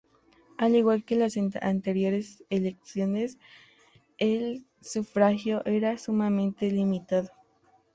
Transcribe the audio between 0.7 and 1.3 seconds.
igual que en